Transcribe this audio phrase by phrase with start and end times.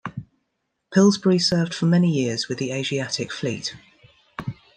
[0.91, 3.75] "Pillsbury" served for many years with the Asiatic Fleet.